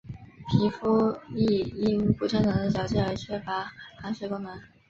[0.49, 4.59] 皮肤亦因不正常的角质而缺乏防水功能。